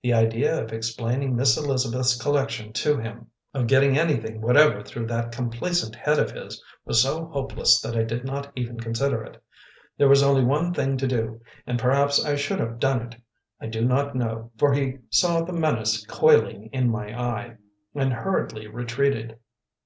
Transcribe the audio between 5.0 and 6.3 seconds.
that complacent head of